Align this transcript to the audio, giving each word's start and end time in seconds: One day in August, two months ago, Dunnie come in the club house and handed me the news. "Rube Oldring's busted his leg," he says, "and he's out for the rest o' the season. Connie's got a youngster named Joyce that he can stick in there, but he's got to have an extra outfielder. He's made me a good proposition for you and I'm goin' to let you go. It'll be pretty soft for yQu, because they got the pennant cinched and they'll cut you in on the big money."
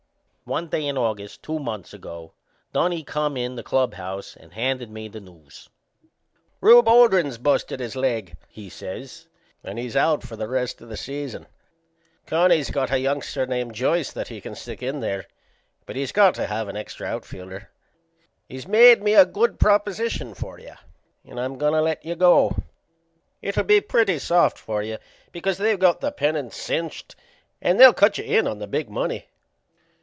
One 0.43 0.67
day 0.67 0.85
in 0.85 0.97
August, 0.97 1.43
two 1.43 1.59
months 1.59 1.93
ago, 1.93 2.33
Dunnie 2.73 3.05
come 3.05 3.37
in 3.37 3.55
the 3.55 3.63
club 3.63 3.93
house 3.93 4.35
and 4.35 4.51
handed 4.51 4.89
me 4.91 5.07
the 5.07 5.21
news. 5.21 5.69
"Rube 6.59 6.89
Oldring's 6.89 7.37
busted 7.37 7.79
his 7.79 7.95
leg," 7.95 8.35
he 8.49 8.67
says, 8.69 9.27
"and 9.63 9.79
he's 9.79 9.95
out 9.95 10.23
for 10.23 10.35
the 10.35 10.49
rest 10.49 10.81
o' 10.81 10.85
the 10.85 10.97
season. 10.97 11.47
Connie's 12.27 12.69
got 12.69 12.91
a 12.91 12.99
youngster 12.99 13.45
named 13.45 13.75
Joyce 13.75 14.11
that 14.11 14.27
he 14.27 14.41
can 14.41 14.53
stick 14.53 14.83
in 14.83 14.99
there, 14.99 15.25
but 15.85 15.95
he's 15.95 16.11
got 16.11 16.33
to 16.35 16.47
have 16.47 16.67
an 16.67 16.75
extra 16.75 17.07
outfielder. 17.07 17.69
He's 18.49 18.67
made 18.67 19.01
me 19.01 19.13
a 19.13 19.25
good 19.25 19.57
proposition 19.57 20.33
for 20.33 20.59
you 20.59 20.73
and 21.23 21.39
I'm 21.39 21.57
goin' 21.59 21.71
to 21.73 21.81
let 21.81 22.03
you 22.03 22.15
go. 22.15 22.57
It'll 23.41 23.63
be 23.63 23.79
pretty 23.79 24.19
soft 24.19 24.57
for 24.57 24.81
yQu, 24.81 24.99
because 25.31 25.57
they 25.57 25.77
got 25.77 26.01
the 26.01 26.11
pennant 26.11 26.51
cinched 26.51 27.15
and 27.61 27.79
they'll 27.79 27.93
cut 27.93 28.17
you 28.17 28.25
in 28.25 28.47
on 28.47 28.59
the 28.59 28.67
big 28.67 28.89
money." 28.89 29.27